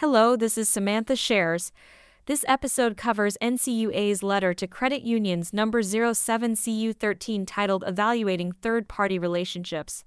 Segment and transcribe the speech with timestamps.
[0.00, 1.72] Hello, this is Samantha Shares.
[2.26, 10.04] This episode covers NCUA's letter to credit unions number 07CU13 titled Evaluating Third Party Relationships.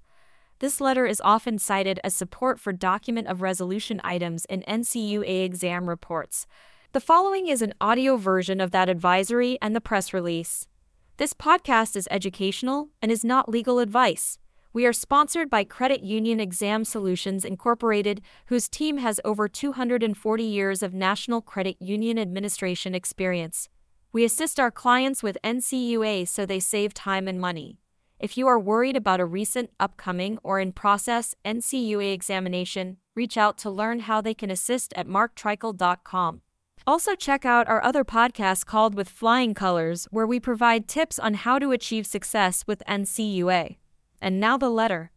[0.60, 5.88] This letter is often cited as support for document of resolution items in NCUA exam
[5.88, 6.46] reports.
[6.92, 10.68] The following is an audio version of that advisory and the press release.
[11.16, 14.38] This podcast is educational and is not legal advice.
[14.72, 20.80] We are sponsored by Credit Union Exam Solutions Incorporated, whose team has over 240 years
[20.80, 23.68] of National Credit Union Administration experience.
[24.12, 27.78] We assist our clients with NCUA so they save time and money.
[28.20, 33.58] If you are worried about a recent, upcoming, or in process NCUA examination, reach out
[33.58, 36.42] to learn how they can assist at marktreichel.com.
[36.86, 41.34] Also, check out our other podcast called With Flying Colors, where we provide tips on
[41.34, 43.79] how to achieve success with NCUA.
[44.20, 45.10] And now the letter.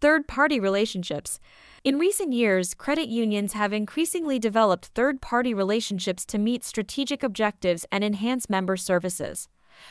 [0.00, 1.40] Third party relationships.
[1.84, 7.86] In recent years, credit unions have increasingly developed third party relationships to meet strategic objectives
[7.90, 9.48] and enhance member services.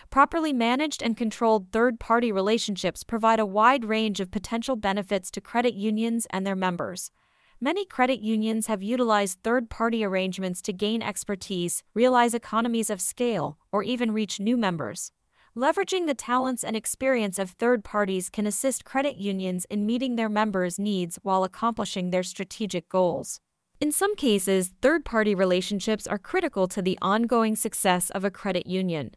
[0.10, 5.42] Properly managed and controlled third party relationships provide a wide range of potential benefits to
[5.42, 7.12] credit unions and their members.
[7.60, 13.58] Many credit unions have utilized third party arrangements to gain expertise, realize economies of scale,
[13.72, 15.12] or even reach new members.
[15.58, 20.30] Leveraging the talents and experience of third parties can assist credit unions in meeting their
[20.30, 23.40] members' needs while accomplishing their strategic goals.
[23.82, 28.68] In some cases, third party relationships are critical to the ongoing success of a credit
[28.68, 29.16] union.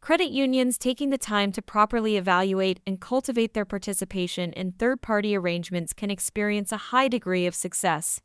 [0.00, 5.36] Credit unions taking the time to properly evaluate and cultivate their participation in third party
[5.36, 8.18] arrangements can experience a high degree of success.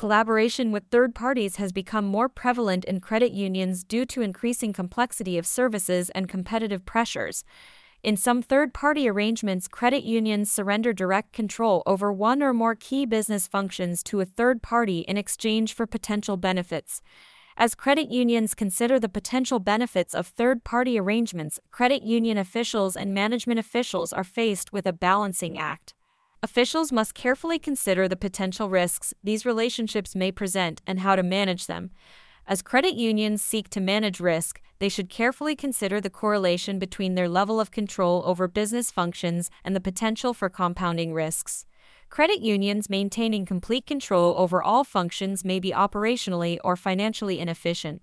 [0.00, 5.36] Collaboration with third parties has become more prevalent in credit unions due to increasing complexity
[5.36, 7.44] of services and competitive pressures.
[8.02, 13.04] In some third party arrangements, credit unions surrender direct control over one or more key
[13.04, 17.02] business functions to a third party in exchange for potential benefits.
[17.58, 23.12] As credit unions consider the potential benefits of third party arrangements, credit union officials and
[23.12, 25.92] management officials are faced with a balancing act.
[26.42, 31.66] Officials must carefully consider the potential risks these relationships may present and how to manage
[31.66, 31.90] them.
[32.46, 37.28] As credit unions seek to manage risk, they should carefully consider the correlation between their
[37.28, 41.66] level of control over business functions and the potential for compounding risks.
[42.08, 48.00] Credit unions maintaining complete control over all functions may be operationally or financially inefficient.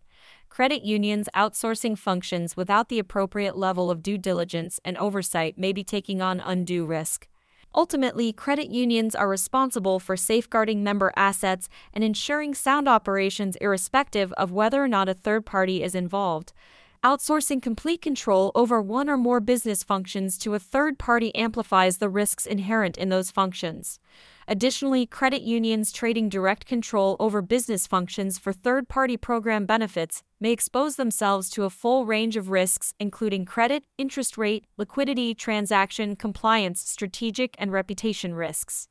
[0.48, 5.84] Credit unions outsourcing functions without the appropriate level of due diligence and oversight may be
[5.84, 7.28] taking on undue risk.
[7.76, 14.52] Ultimately, credit unions are responsible for safeguarding member assets and ensuring sound operations irrespective of
[14.52, 16.54] whether or not a third party is involved.
[17.04, 22.10] Outsourcing complete control over one or more business functions to a third party amplifies the
[22.10, 24.00] risks inherent in those functions.
[24.48, 30.52] Additionally, credit unions trading direct control over business functions for third party program benefits may
[30.52, 36.82] expose themselves to a full range of risks, including credit, interest rate, liquidity, transaction, compliance,
[36.82, 38.88] strategic, and reputation risks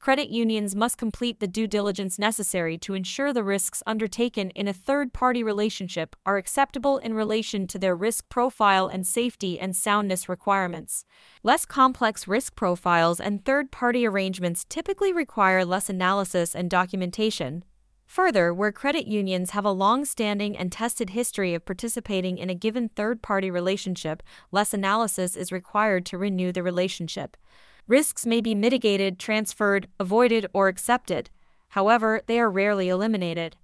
[0.00, 4.72] credit unions must complete the due diligence necessary to ensure the risks undertaken in a
[4.72, 10.26] third party relationship are acceptable in relation to their risk profile and safety and soundness
[10.26, 11.04] requirements.
[11.42, 17.62] Less complex risk profiles and third party arrangements typically require less analysis and documentation.
[18.06, 22.54] Further, where credit unions have a long standing and tested history of participating in a
[22.54, 27.36] given third party relationship, less analysis is required to renew the relationship.
[27.90, 31.28] Risks may be mitigated, transferred, avoided, or accepted.
[31.70, 33.56] However, they are rarely eliminated.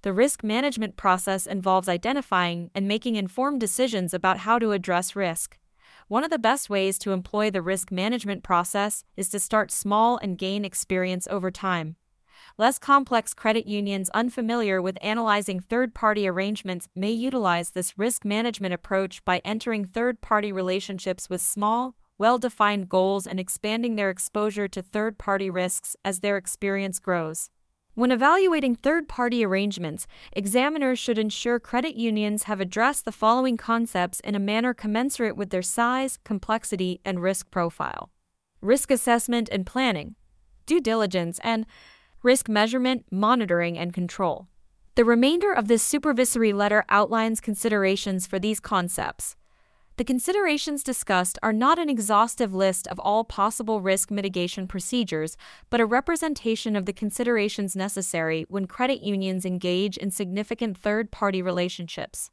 [0.00, 5.58] The risk management process involves identifying and making informed decisions about how to address risk.
[6.08, 10.16] One of the best ways to employ the risk management process is to start small
[10.16, 11.96] and gain experience over time.
[12.56, 18.72] Less complex credit unions unfamiliar with analyzing third party arrangements may utilize this risk management
[18.72, 24.68] approach by entering third party relationships with small, well defined goals and expanding their exposure
[24.68, 27.50] to third party risks as their experience grows.
[27.94, 34.20] When evaluating third party arrangements, examiners should ensure credit unions have addressed the following concepts
[34.20, 38.10] in a manner commensurate with their size, complexity, and risk profile
[38.64, 40.14] risk assessment and planning,
[40.66, 41.66] due diligence, and
[42.22, 44.48] risk measurement, monitoring, and control.
[44.94, 49.36] The remainder of this supervisory letter outlines considerations for these concepts.
[49.96, 55.36] The considerations discussed are not an exhaustive list of all possible risk mitigation procedures,
[55.70, 61.40] but a representation of the considerations necessary when credit unions engage in significant third party
[61.40, 62.32] relationships.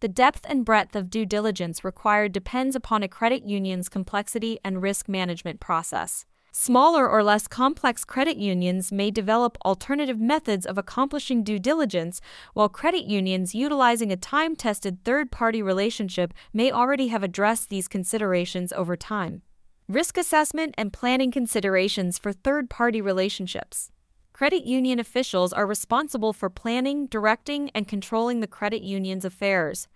[0.00, 4.80] The depth and breadth of due diligence required depends upon a credit union's complexity and
[4.80, 6.24] risk management process.
[6.54, 12.20] Smaller or less complex credit unions may develop alternative methods of accomplishing due diligence,
[12.52, 17.88] while credit unions utilizing a time tested third party relationship may already have addressed these
[17.88, 19.40] considerations over time.
[19.88, 23.90] Risk assessment and planning considerations for third party relationships.
[24.34, 29.88] Credit union officials are responsible for planning, directing, and controlling the credit union's affairs.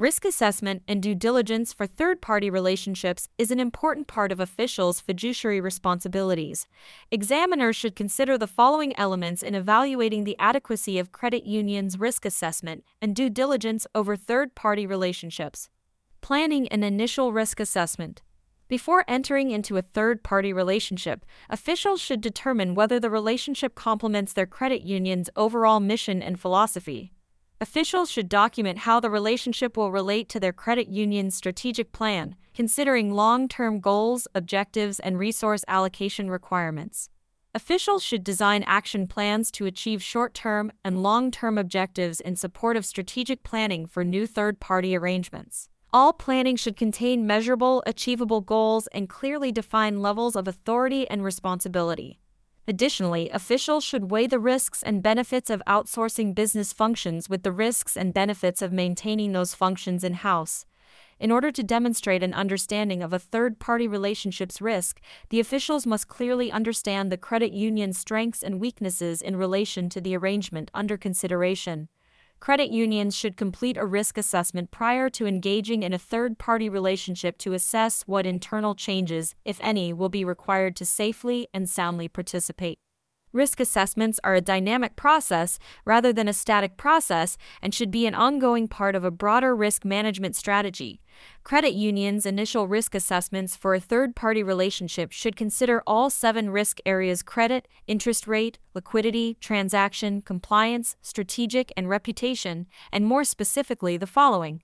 [0.00, 4.98] Risk assessment and due diligence for third party relationships is an important part of officials'
[4.98, 6.66] fiduciary responsibilities.
[7.10, 12.82] Examiners should consider the following elements in evaluating the adequacy of credit unions' risk assessment
[13.02, 15.68] and due diligence over third party relationships.
[16.22, 18.22] Planning an initial risk assessment.
[18.68, 24.46] Before entering into a third party relationship, officials should determine whether the relationship complements their
[24.46, 27.12] credit union's overall mission and philosophy.
[27.62, 33.12] Officials should document how the relationship will relate to their credit union's strategic plan, considering
[33.12, 37.10] long term goals, objectives, and resource allocation requirements.
[37.54, 42.78] Officials should design action plans to achieve short term and long term objectives in support
[42.78, 45.68] of strategic planning for new third party arrangements.
[45.92, 52.20] All planning should contain measurable, achievable goals and clearly defined levels of authority and responsibility.
[52.68, 57.96] Additionally, officials should weigh the risks and benefits of outsourcing business functions with the risks
[57.96, 60.66] and benefits of maintaining those functions in house.
[61.18, 66.08] In order to demonstrate an understanding of a third party relationship's risk, the officials must
[66.08, 71.88] clearly understand the credit union's strengths and weaknesses in relation to the arrangement under consideration.
[72.40, 77.36] Credit unions should complete a risk assessment prior to engaging in a third party relationship
[77.36, 82.78] to assess what internal changes, if any, will be required to safely and soundly participate.
[83.32, 88.14] Risk assessments are a dynamic process rather than a static process and should be an
[88.14, 91.00] ongoing part of a broader risk management strategy.
[91.44, 96.78] Credit unions' initial risk assessments for a third party relationship should consider all seven risk
[96.84, 104.62] areas credit, interest rate, liquidity, transaction, compliance, strategic, and reputation, and more specifically, the following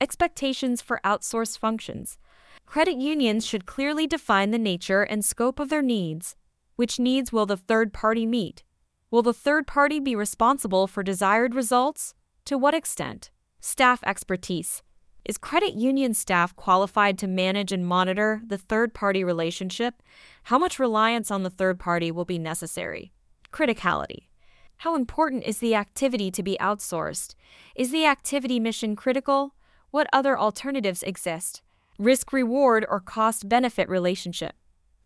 [0.00, 2.18] Expectations for outsourced functions.
[2.66, 6.36] Credit unions should clearly define the nature and scope of their needs,
[6.78, 8.62] which needs will the third party meet?
[9.10, 12.14] Will the third party be responsible for desired results?
[12.44, 13.32] To what extent?
[13.58, 14.84] Staff expertise.
[15.24, 20.04] Is credit union staff qualified to manage and monitor the third party relationship?
[20.44, 23.10] How much reliance on the third party will be necessary?
[23.52, 24.28] Criticality.
[24.76, 27.34] How important is the activity to be outsourced?
[27.74, 29.56] Is the activity mission critical?
[29.90, 31.60] What other alternatives exist?
[31.98, 34.54] Risk reward or cost benefit relationship.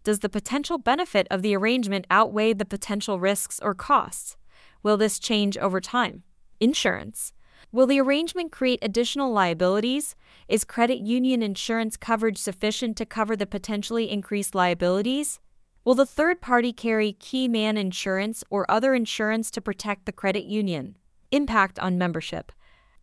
[0.04, 4.36] Does the potential benefit of the arrangement outweigh the potential risks or costs?
[4.82, 6.24] Will this change over time?
[6.58, 7.32] Insurance.
[7.70, 10.16] Will the arrangement create additional liabilities?
[10.48, 15.38] Is credit union insurance coverage sufficient to cover the potentially increased liabilities?
[15.84, 20.44] Will the third party carry key man insurance or other insurance to protect the credit
[20.44, 20.96] union?
[21.30, 22.50] Impact on membership.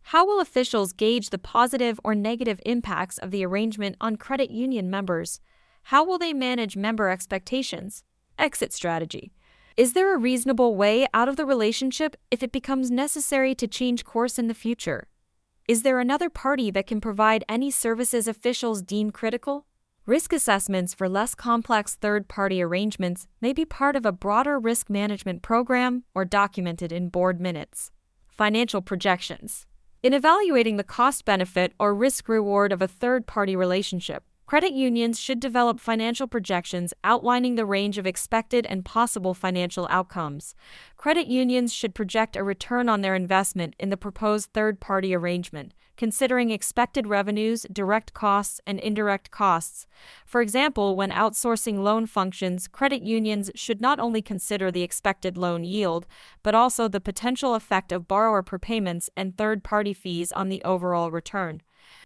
[0.02, 4.90] How will officials gauge the positive or negative impacts of the arrangement on credit union
[4.90, 5.40] members?
[5.84, 8.04] How will they manage member expectations?
[8.38, 9.32] Exit strategy.
[9.76, 14.04] Is there a reasonable way out of the relationship if it becomes necessary to change
[14.04, 15.08] course in the future?
[15.68, 19.66] Is there another party that can provide any services officials deem critical?
[20.06, 24.90] Risk assessments for less complex third party arrangements may be part of a broader risk
[24.90, 27.92] management program or documented in board minutes.
[28.28, 29.66] Financial projections.
[30.02, 35.16] In evaluating the cost benefit or risk reward of a third party relationship, Credit unions
[35.20, 40.56] should develop financial projections outlining the range of expected and possible financial outcomes.
[40.96, 45.72] Credit unions should project a return on their investment in the proposed third party arrangement,
[45.96, 49.86] considering expected revenues, direct costs, and indirect costs.
[50.26, 55.62] For example, when outsourcing loan functions, credit unions should not only consider the expected loan
[55.62, 56.08] yield,
[56.42, 61.12] but also the potential effect of borrower prepayments and third party fees on the overall
[61.12, 61.62] return.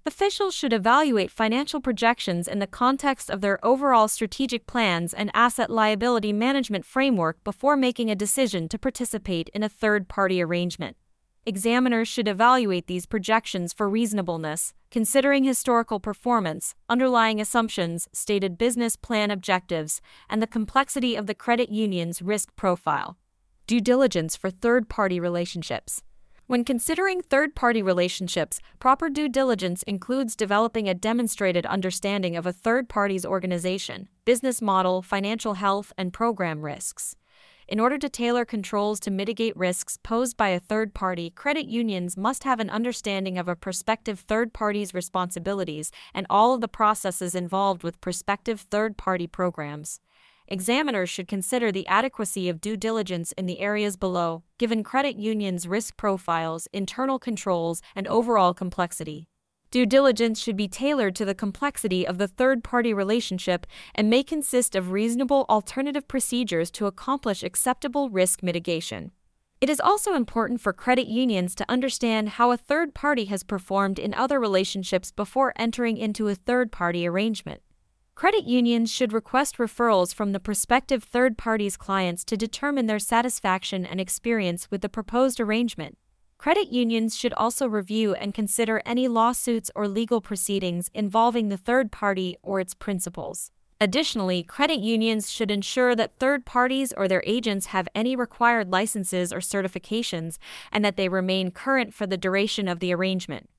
[0.07, 5.71] Officials should evaluate financial projections in the context of their overall strategic plans and asset
[5.71, 10.97] liability management framework before making a decision to participate in a third party arrangement.
[11.47, 19.31] Examiners should evaluate these projections for reasonableness, considering historical performance, underlying assumptions, stated business plan
[19.31, 20.01] objectives,
[20.31, 23.19] and the complexity of the credit union's risk profile.
[23.67, 26.03] Due diligence for third party relationships.
[26.47, 32.53] When considering third party relationships, proper due diligence includes developing a demonstrated understanding of a
[32.53, 37.17] third party's organization, business model, financial health, and program risks.
[37.67, 42.15] In order to tailor controls to mitigate risks posed by a third party, credit unions
[42.15, 47.35] must have an understanding of a prospective third party's responsibilities and all of the processes
[47.35, 49.99] involved with prospective third party programs.
[50.47, 55.67] Examiners should consider the adequacy of due diligence in the areas below, given credit unions'
[55.67, 59.29] risk profiles, internal controls, and overall complexity.
[59.75, 64.23] Due diligence should be tailored to the complexity of the third party relationship and may
[64.23, 69.11] consist of reasonable alternative procedures to accomplish acceptable risk mitigation.
[69.61, 73.99] It is also important for credit unions to understand how a third party has performed
[73.99, 77.61] in other relationships before entering into a third party arrangement.
[78.15, 83.85] Credit unions should request referrals from the prospective third party's clients to determine their satisfaction
[83.85, 85.99] and experience with the proposed arrangement.
[86.39, 91.91] Credit unions should also review and consider any lawsuits or legal proceedings involving the third
[91.91, 93.51] party or its principals.
[93.81, 99.33] Additionally, credit unions should ensure that third parties or their agents have any required licenses
[99.33, 100.39] or certifications
[100.71, 103.51] and that they remain current for the duration of the arrangement.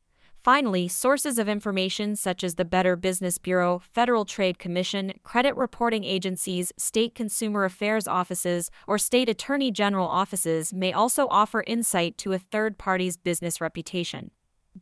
[0.46, 6.04] Finally, sources of information such as the Better Business Bureau, Federal Trade Commission, credit reporting
[6.04, 12.32] agencies, state consumer affairs offices, or state attorney general offices may also offer insight to
[12.32, 14.30] a third party's business reputation.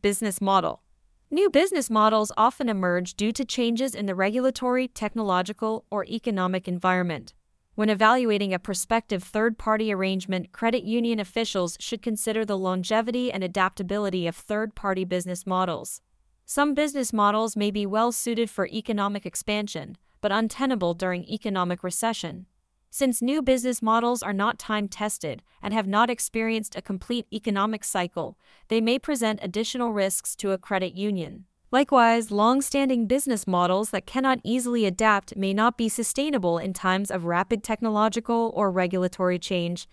[0.02, 0.82] Business model
[1.30, 7.32] New business models often emerge due to changes in the regulatory, technological, or economic environment.
[7.76, 13.42] When evaluating a prospective third party arrangement, credit union officials should consider the longevity and
[13.42, 16.00] adaptability of third party business models.
[16.46, 22.46] Some business models may be well suited for economic expansion, but untenable during economic recession.
[22.90, 27.82] Since new business models are not time tested and have not experienced a complete economic
[27.82, 28.38] cycle,
[28.68, 31.46] they may present additional risks to a credit union.
[31.74, 37.10] Likewise, long standing business models that cannot easily adapt may not be sustainable in times
[37.10, 39.88] of rapid technological or regulatory change.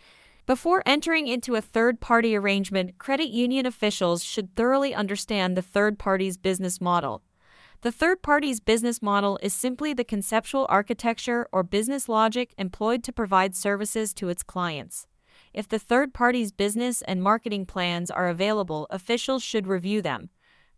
[0.46, 5.98] Before entering into a third party arrangement, credit union officials should thoroughly understand the third
[5.98, 7.24] party's business model.
[7.82, 13.12] The third party's business model is simply the conceptual architecture or business logic employed to
[13.12, 15.08] provide services to its clients.
[15.52, 20.30] If the third party's business and marketing plans are available, officials should review them.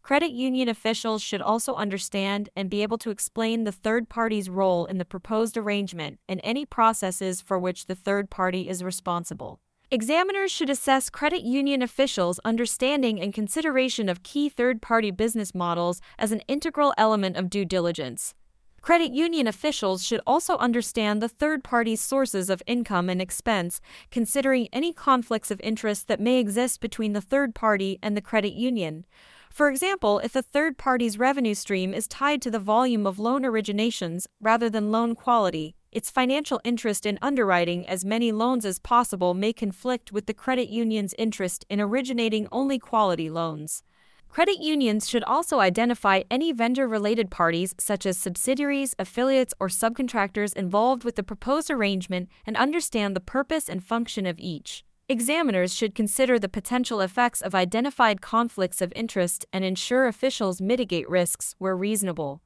[0.04, 4.86] Credit union officials should also understand and be able to explain the third party's role
[4.86, 9.62] in the proposed arrangement and any processes for which the third party is responsible.
[9.90, 16.02] Examiners should assess credit union officials' understanding and consideration of key third party business models
[16.20, 18.34] as an integral element of due diligence.
[18.82, 23.80] Credit union officials should also understand the third party's sources of income and expense,
[24.12, 28.52] considering any conflicts of interest that may exist between the third party and the credit
[28.52, 29.06] union.
[29.54, 33.44] For example, if a third party's revenue stream is tied to the volume of loan
[33.44, 39.36] originations rather than loan quality, its financial interest in underwriting as many loans as possible
[39.36, 43.84] may conflict with the credit union's interest in originating only quality loans.
[44.28, 50.56] Credit unions should also identify any vendor related parties, such as subsidiaries, affiliates, or subcontractors
[50.56, 54.84] involved with the proposed arrangement and understand the purpose and function of each.
[55.10, 61.10] Examiners should consider the potential effects of identified conflicts of interest and ensure officials mitigate
[61.10, 62.42] risks where reasonable.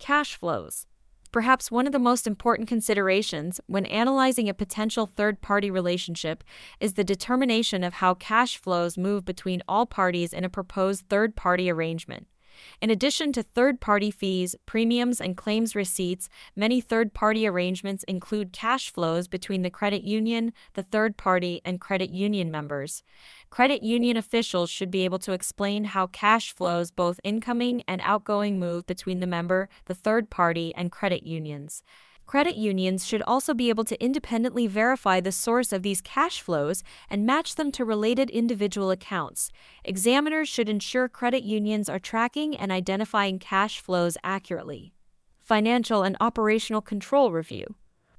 [0.00, 0.86] Cash flows.
[1.30, 6.42] Perhaps one of the most important considerations when analyzing a potential third party relationship
[6.80, 11.36] is the determination of how cash flows move between all parties in a proposed third
[11.36, 12.26] party arrangement.
[12.80, 18.52] In addition to third party fees, premiums, and claims receipts, many third party arrangements include
[18.52, 23.02] cash flows between the credit union, the third party, and credit union members.
[23.50, 28.58] Credit union officials should be able to explain how cash flows, both incoming and outgoing,
[28.58, 31.82] move between the member, the third party, and credit unions.
[32.30, 36.84] Credit unions should also be able to independently verify the source of these cash flows
[37.10, 39.50] and match them to related individual accounts.
[39.82, 44.92] Examiners should ensure credit unions are tracking and identifying cash flows accurately.
[45.40, 47.74] Financial and operational control review.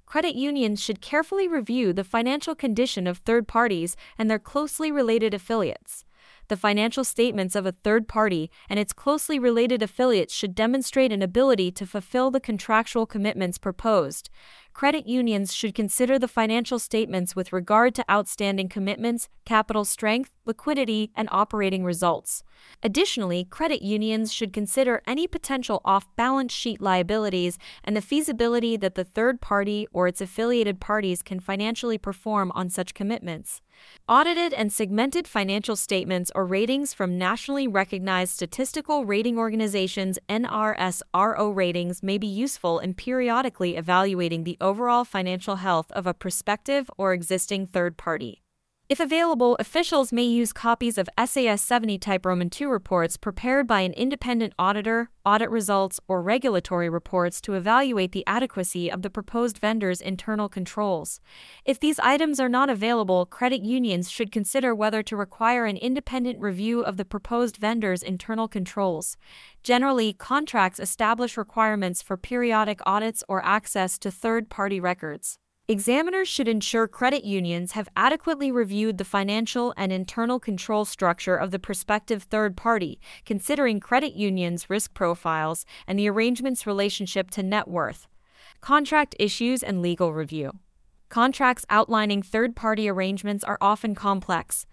[0.06, 5.34] Credit unions should carefully review the financial condition of third parties and their closely related
[5.34, 6.04] affiliates.
[6.52, 11.22] The financial statements of a third party and its closely related affiliates should demonstrate an
[11.22, 14.30] ability to fulfill the contractual commitments proposed
[14.74, 21.12] credit unions should consider the financial statements with regard to outstanding commitments, capital strength, liquidity,
[21.16, 22.44] and operating results.
[22.84, 28.96] Additionally, credit unions should consider any potential off balance sheet liabilities and the feasibility that
[28.96, 33.62] the third party or its affiliated parties can financially perform on such commitments.
[34.10, 42.04] Audited and segmented financial statements or ratings from nationally recognized statistical rating organizations NRSRO ratings
[42.04, 47.68] may be useful in periodically evaluating the overall financial health of a prospective or existing
[47.68, 48.41] third party.
[48.92, 53.80] If available, officials may use copies of SAS 70 type Roman II reports prepared by
[53.80, 59.60] an independent auditor, audit results, or regulatory reports to evaluate the adequacy of the proposed
[59.60, 61.22] vendor's internal controls.
[61.64, 66.42] If these items are not available, credit unions should consider whether to require an independent
[66.42, 69.16] review of the proposed vendor's internal controls.
[69.64, 75.40] Generally, contracts establish requirements for periodic audits or access to third party records.
[75.72, 81.52] Examiners should ensure credit unions have adequately reviewed the financial and internal control structure of
[81.52, 87.70] the prospective third party, considering credit unions' risk profiles and the arrangement's relationship to net
[87.70, 88.10] worth.
[88.60, 90.52] Contract issues and legal review.
[91.08, 94.66] Contracts outlining third party arrangements are often complex.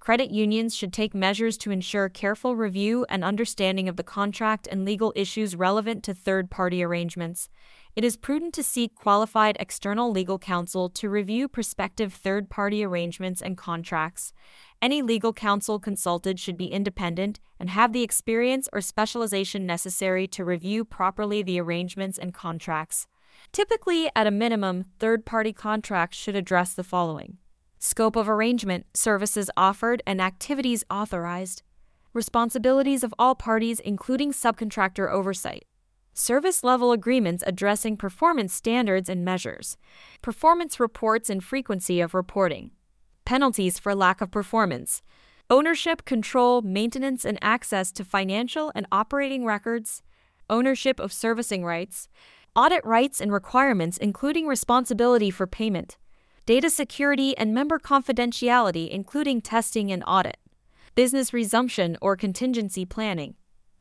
[0.00, 4.86] Credit unions should take measures to ensure careful review and understanding of the contract and
[4.86, 7.50] legal issues relevant to third party arrangements
[7.96, 13.40] it is prudent to seek qualified external legal counsel to review prospective third party arrangements
[13.40, 14.34] and contracts.
[14.82, 20.44] Any legal counsel consulted should be independent and have the experience or specialization necessary to
[20.44, 23.06] review properly the arrangements and contracts.
[23.50, 27.38] Typically, at a minimum, third party contracts should address the following
[27.78, 31.62] Scope of arrangement, services offered, and activities authorized.
[32.12, 35.64] Responsibilities of all parties, including subcontractor oversight
[36.16, 39.76] service level agreements addressing performance standards and measures,
[40.22, 42.70] performance reports and frequency of reporting,
[43.26, 45.02] penalties for lack of performance,
[45.50, 50.02] ownership, control, maintenance, and access to financial and operating records,
[50.48, 52.08] ownership of servicing rights,
[52.56, 55.98] audit rights and requirements, including responsibility for payment,
[56.46, 60.38] data security and member confidentiality, including testing and audit,
[60.94, 63.34] business resumption or contingency planning,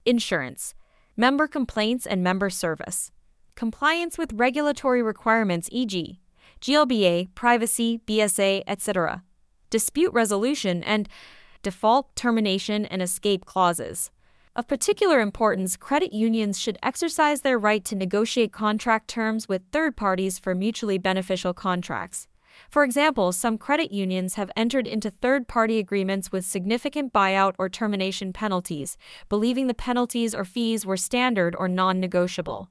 [0.06, 0.76] insurance
[1.18, 3.12] member complaints and member service,
[3.56, 6.20] compliance with regulatory requirements, e.g.,
[6.62, 9.24] GLBA, privacy, BSA, etc.,
[9.70, 11.08] dispute resolution, and
[11.64, 14.12] default, termination, and escape clauses.
[14.56, 19.98] Of particular importance, credit unions should exercise their right to negotiate contract terms with third
[19.98, 22.28] parties for mutually beneficial contracts.
[22.70, 27.70] For example, some credit unions have entered into third party agreements with significant buyout or
[27.70, 28.98] termination penalties,
[29.30, 32.70] believing the penalties or fees were standard or non negotiable.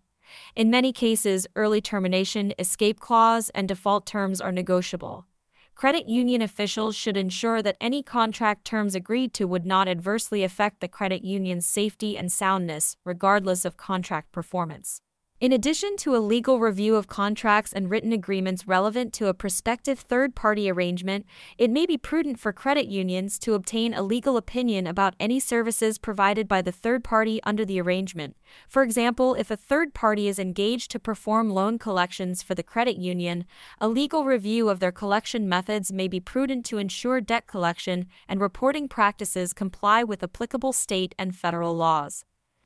[0.56, 5.26] In many cases, early termination, escape clause, and default terms are negotiable.
[5.74, 10.80] Credit union officials should ensure that any contract terms agreed to would not adversely affect
[10.80, 15.00] the credit union's safety and soundness, regardless of contract performance.
[15.44, 19.98] In addition to a legal review of contracts and written agreements relevant to a prospective
[20.00, 21.26] third party arrangement,
[21.58, 25.98] it may be prudent for credit unions to obtain a legal opinion about any services
[25.98, 28.38] provided by the third party under the arrangement.
[28.66, 32.96] For example, if a third party is engaged to perform loan collections for the credit
[32.96, 33.44] union,
[33.82, 38.40] a legal review of their collection methods may be prudent to ensure debt collection and
[38.40, 42.24] reporting practices comply with applicable state and federal laws.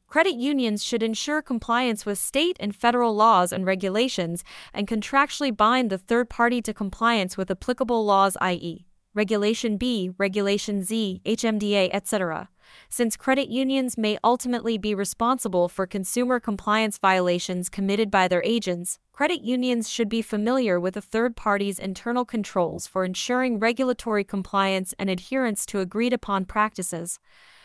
[0.09, 4.43] Credit unions should ensure compliance with state and federal laws and regulations
[4.73, 10.83] and contractually bind the third party to compliance with applicable laws, i.e., Regulation B, Regulation
[10.83, 12.49] Z, HMDA, etc.
[12.89, 18.99] Since credit unions may ultimately be responsible for consumer compliance violations committed by their agents,
[19.13, 24.95] credit unions should be familiar with a third party's internal controls for ensuring regulatory compliance
[24.99, 27.19] and adherence to agreed upon practices.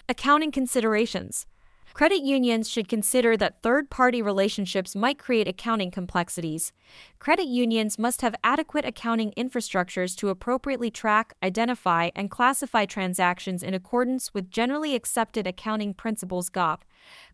[0.10, 1.46] Accounting considerations
[1.94, 6.72] Credit unions should consider that third party relationships might create accounting complexities.
[7.20, 13.76] Credit unions must have adequate accounting infrastructures to appropriately track, identify, and classify transactions in
[13.76, 16.80] accordance with generally accepted accounting principles GAAP.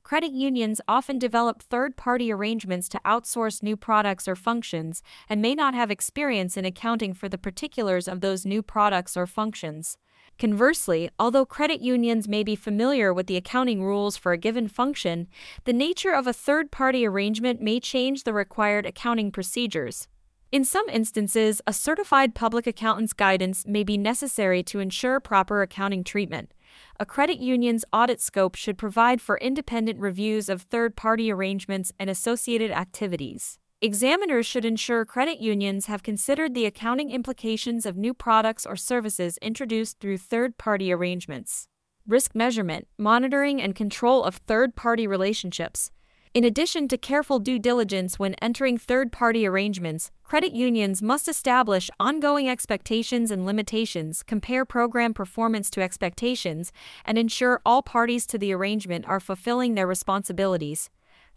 [0.03, 5.55] Credit unions often develop third party arrangements to outsource new products or functions and may
[5.55, 9.97] not have experience in accounting for the particulars of those new products or functions.
[10.39, 15.27] Conversely, although credit unions may be familiar with the accounting rules for a given function,
[15.65, 20.07] the nature of a third party arrangement may change the required accounting procedures.
[20.49, 26.05] In some instances, a certified public accountant's guidance may be necessary to ensure proper accounting
[26.05, 26.53] treatment.
[27.01, 32.09] A credit union's audit scope should provide for independent reviews of third party arrangements and
[32.09, 33.58] associated activities.
[33.81, 39.37] Examiners should ensure credit unions have considered the accounting implications of new products or services
[39.41, 41.69] introduced through third party arrangements.
[42.05, 45.91] Risk measurement, monitoring, and control of third party relationships.
[46.33, 51.89] In addition to careful due diligence when entering third party arrangements, credit unions must establish
[52.01, 56.73] ongoing expectations and limitations, compare program performance to expectations,
[57.05, 60.89] and ensure all parties to the arrangement are fulfilling their responsibilities.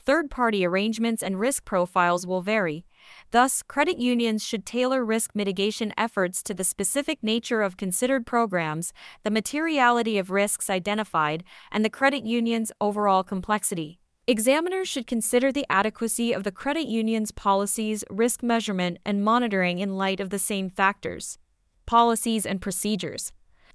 [0.04, 2.84] Third party arrangements and risk profiles will vary.
[3.30, 8.92] Thus, credit unions should tailor risk mitigation efforts to the specific nature of considered programs,
[9.22, 13.98] the materiality of risks identified, and the credit union's overall complexity.
[14.26, 19.96] Examiners should consider the adequacy of the credit union's policies, risk measurement, and monitoring in
[19.96, 21.38] light of the same factors.
[21.86, 23.32] Policies and procedures.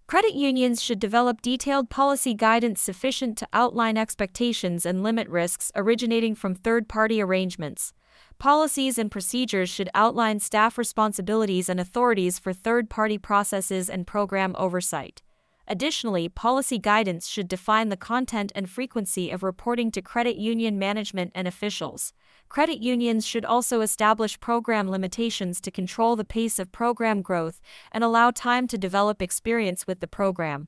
[0.08, 6.34] Credit unions should develop detailed policy guidance sufficient to outline expectations and limit risks originating
[6.34, 7.92] from third party arrangements.
[8.40, 14.56] Policies and procedures should outline staff responsibilities and authorities for third party processes and program
[14.58, 15.22] oversight.
[15.68, 21.34] Additionally, policy guidance should define the content and frequency of reporting to credit union management
[21.36, 22.14] and officials.
[22.50, 27.60] Credit unions should also establish program limitations to control the pace of program growth
[27.92, 30.68] and allow time to develop experience with the program.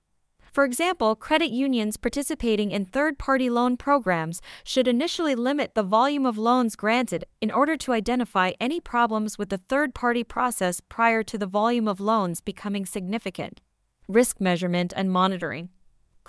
[0.51, 6.25] For example, credit unions participating in third party loan programs should initially limit the volume
[6.25, 11.23] of loans granted in order to identify any problems with the third party process prior
[11.23, 13.61] to the volume of loans becoming significant
[14.07, 15.69] risk measurement and monitoring.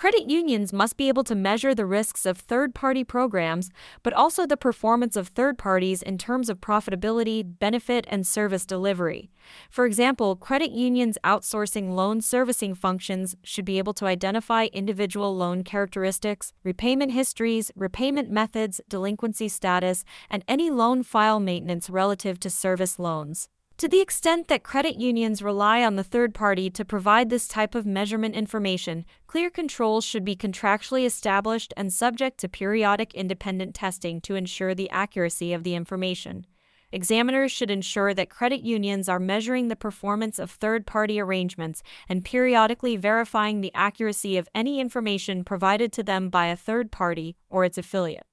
[0.01, 3.69] Credit unions must be able to measure the risks of third party programs,
[4.01, 9.29] but also the performance of third parties in terms of profitability, benefit, and service delivery.
[9.69, 15.63] For example, credit unions outsourcing loan servicing functions should be able to identify individual loan
[15.63, 22.97] characteristics, repayment histories, repayment methods, delinquency status, and any loan file maintenance relative to service
[22.97, 23.49] loans.
[23.81, 27.73] To the extent that credit unions rely on the third party to provide this type
[27.73, 34.21] of measurement information, clear controls should be contractually established and subject to periodic independent testing
[34.21, 36.45] to ensure the accuracy of the information.
[36.91, 42.23] Examiners should ensure that credit unions are measuring the performance of third party arrangements and
[42.23, 47.65] periodically verifying the accuracy of any information provided to them by a third party or
[47.65, 48.27] its affiliate.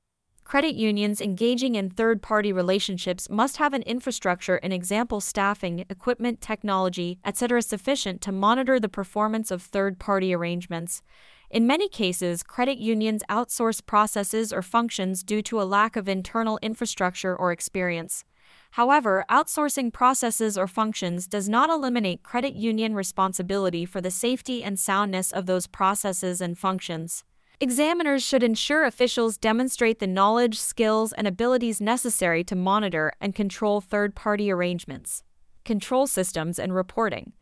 [0.49, 6.41] Credit unions engaging in third party relationships must have an infrastructure and example staffing, equipment,
[6.41, 7.61] technology, etc.
[7.61, 11.03] sufficient to monitor the performance of third party arrangements.
[11.51, 16.59] In many cases, credit unions outsource processes or functions due to a lack of internal
[16.63, 18.25] infrastructure or experience.
[18.71, 24.79] However, outsourcing processes or functions does not eliminate credit union responsibility for the safety and
[24.79, 27.23] soundness of those processes and functions.
[27.61, 33.81] Examiners should ensure officials demonstrate the knowledge, skills, and abilities necessary to monitor and control
[33.81, 35.25] third party arrangements,
[35.65, 37.33] control systems, and reporting.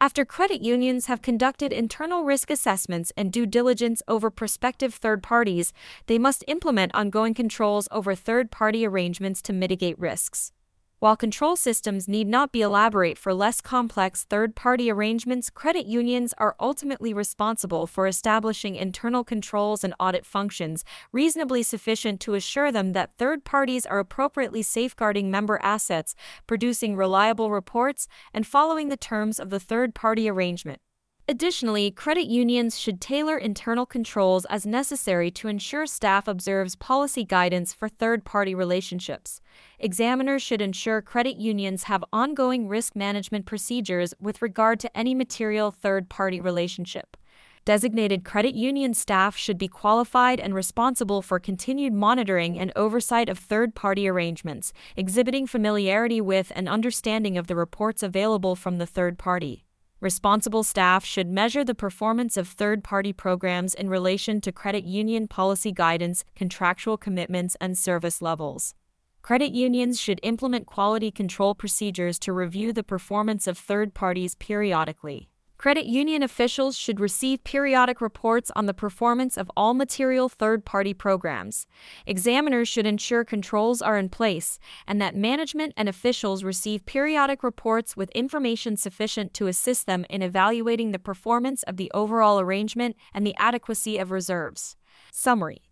[0.00, 5.74] After credit unions have conducted internal risk assessments and due diligence over prospective third parties,
[6.06, 10.52] they must implement ongoing controls over third party arrangements to mitigate risks.
[10.98, 16.32] While control systems need not be elaborate for less complex third party arrangements, credit unions
[16.38, 22.94] are ultimately responsible for establishing internal controls and audit functions reasonably sufficient to assure them
[22.94, 26.14] that third parties are appropriately safeguarding member assets,
[26.46, 30.80] producing reliable reports, and following the terms of the third party arrangement.
[31.28, 37.72] Additionally, credit unions should tailor internal controls as necessary to ensure staff observes policy guidance
[37.72, 39.40] for third party relationships.
[39.80, 45.72] Examiners should ensure credit unions have ongoing risk management procedures with regard to any material
[45.72, 47.16] third party relationship.
[47.64, 53.40] Designated credit union staff should be qualified and responsible for continued monitoring and oversight of
[53.40, 59.18] third party arrangements, exhibiting familiarity with and understanding of the reports available from the third
[59.18, 59.65] party.
[60.00, 65.26] Responsible staff should measure the performance of third party programs in relation to credit union
[65.26, 68.74] policy guidance, contractual commitments, and service levels.
[69.22, 75.30] Credit unions should implement quality control procedures to review the performance of third parties periodically.
[75.58, 80.92] Credit union officials should receive periodic reports on the performance of all material third party
[80.92, 81.66] programs.
[82.06, 87.96] Examiners should ensure controls are in place and that management and officials receive periodic reports
[87.96, 93.26] with information sufficient to assist them in evaluating the performance of the overall arrangement and
[93.26, 94.76] the adequacy of reserves.
[95.10, 95.62] Summary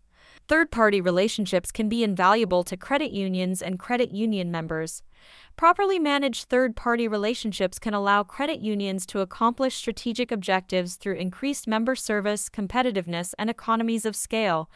[0.47, 5.01] Third party relationships can be invaluable to credit unions and credit union members.
[5.55, 11.67] Properly managed third party relationships can allow credit unions to accomplish strategic objectives through increased
[11.67, 14.69] member service, competitiveness, and economies of scale.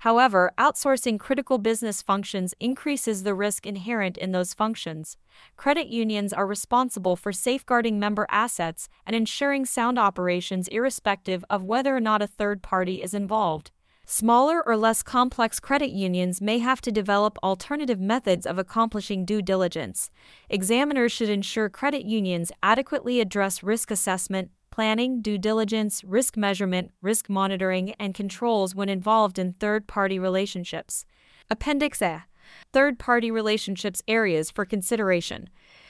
[0.00, 5.16] However, outsourcing critical business functions increases the risk inherent in those functions.
[5.56, 11.96] Credit unions are responsible for safeguarding member assets and ensuring sound operations irrespective of whether
[11.96, 13.70] or not a third party is involved.
[14.06, 19.40] Smaller or less complex credit unions may have to develop alternative methods of accomplishing due
[19.40, 20.10] diligence.
[20.50, 27.30] Examiners should ensure credit unions adequately address risk assessment, planning, due diligence, risk measurement, risk
[27.30, 31.06] monitoring, and controls when involved in third party relationships.
[31.48, 32.24] Appendix A
[32.72, 35.48] Third party relationships areas for consideration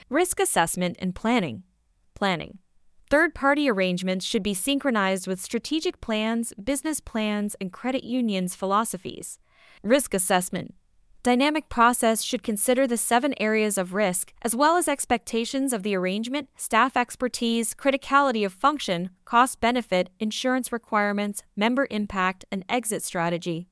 [0.09, 1.65] Risk assessment and planning.
[2.15, 2.59] Planning.
[3.11, 9.39] Third party arrangements should be synchronized with strategic plans, business plans, and credit unions' philosophies.
[9.83, 10.75] Risk assessment.
[11.23, 15.95] Dynamic process should consider the seven areas of risk, as well as expectations of the
[15.95, 23.69] arrangement, staff expertise, criticality of function, cost benefit, insurance requirements, member impact, and exit strategy.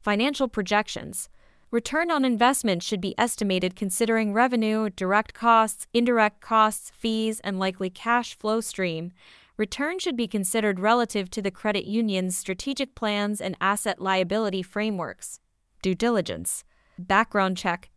[0.00, 1.28] Financial projections.
[1.72, 7.90] Return on investment should be estimated considering revenue, direct costs, indirect costs, fees, and likely
[7.90, 9.10] cash flow stream.
[9.56, 15.40] Return should be considered relative to the credit union's strategic plans and asset liability frameworks.
[15.82, 16.62] Due diligence.
[16.98, 17.90] Background check.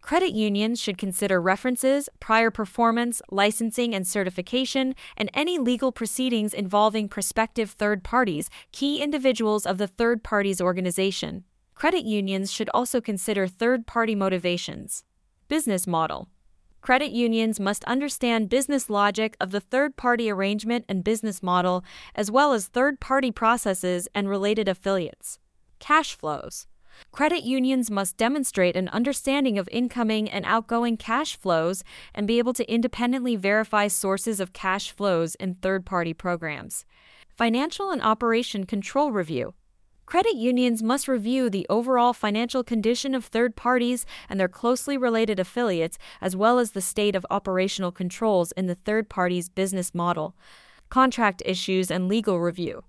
[0.00, 7.08] Credit unions should consider references, prior performance, licensing and certification, and any legal proceedings involving
[7.08, 11.42] prospective third parties, key individuals of the third party's organization.
[11.76, 15.04] Credit unions should also consider third party motivations.
[15.46, 16.30] Business model
[16.80, 21.84] Credit unions must understand business logic of the third party arrangement and business model,
[22.14, 25.38] as well as third party processes and related affiliates.
[25.78, 26.66] Cash flows
[27.12, 31.84] Credit unions must demonstrate an understanding of incoming and outgoing cash flows
[32.14, 36.86] and be able to independently verify sources of cash flows in third party programs.
[37.28, 39.52] Financial and Operation Control Review
[40.06, 45.40] Credit unions must review the overall financial condition of third parties and their closely related
[45.40, 50.36] affiliates, as well as the state of operational controls in the third party's business model,
[50.90, 52.84] contract issues, and legal review.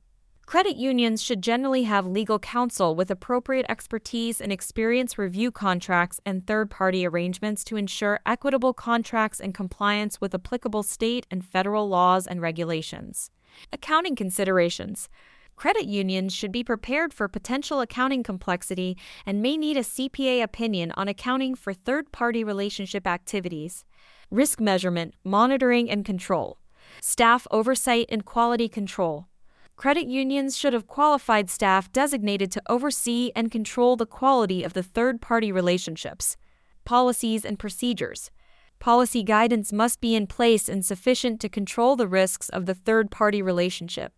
[0.45, 6.45] Credit unions should generally have legal counsel with appropriate expertise and experience review contracts and
[6.45, 12.27] third party arrangements to ensure equitable contracts and compliance with applicable state and federal laws
[12.27, 13.31] and regulations.
[13.73, 15.09] Accounting considerations.
[15.57, 20.91] Credit unions should be prepared for potential accounting complexity and may need a CPA opinion
[20.95, 23.83] on accounting for third party relationship activities.
[24.29, 26.59] Risk measurement, monitoring, and control.
[27.01, 29.29] Staff oversight and quality control.
[29.75, 34.83] Credit unions should have qualified staff designated to oversee and control the quality of the
[34.83, 36.37] third party relationships.
[36.85, 38.29] Policies and procedures.
[38.77, 43.09] Policy guidance must be in place and sufficient to control the risks of the third
[43.09, 44.13] party relationship.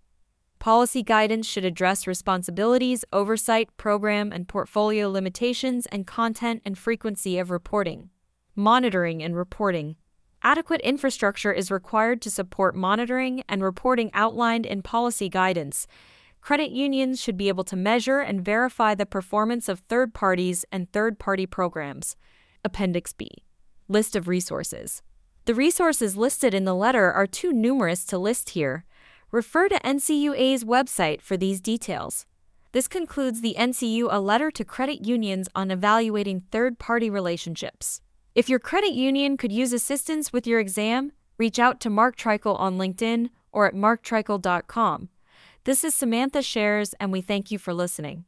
[0.60, 7.50] Policy guidance should address responsibilities, oversight, program and portfolio limitations, and content and frequency of
[7.50, 8.10] reporting.
[8.58, 9.95] Monitoring and reporting.
[10.43, 15.88] Adequate infrastructure is required to support monitoring and reporting outlined in policy guidance.
[16.41, 20.91] Credit unions should be able to measure and verify the performance of third parties and
[20.91, 22.17] third party programs.
[22.65, 23.30] Appendix B
[23.88, 25.04] List of resources.
[25.45, 28.84] The resources listed in the letter are too numerous to list here.
[29.32, 32.26] Refer to NCUA's website for these details.
[32.72, 38.02] This concludes the NCU A Letter to Credit Unions on Evaluating Third Party Relationships.
[38.34, 42.60] If your credit union could use assistance with your exam, reach out to Mark Treichel
[42.60, 45.10] on LinkedIn or at marktreichel.com.
[45.63, 48.26] This is Samantha Shares, and we thank you for listening.